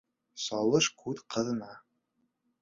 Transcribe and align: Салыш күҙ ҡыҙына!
Салыш 0.45 0.87
күҙ 1.03 1.21
ҡыҙына! 1.35 1.69